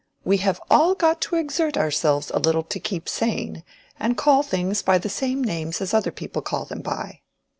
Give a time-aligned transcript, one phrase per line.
[0.23, 3.63] We have all got to exert ourselves a little to keep sane,
[3.99, 7.21] and call things by the same names as other people call them by.